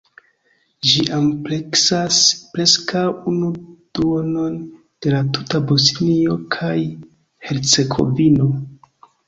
Ĝi 0.91 1.03
ampleksas 1.17 2.21
preskaŭ 2.55 3.03
unu 3.33 3.51
duonon 3.99 4.57
de 4.79 5.15
la 5.17 5.21
tuta 5.37 5.63
Bosnio 5.75 6.41
kaj 6.59 6.75
Hercegovino. 7.53 8.53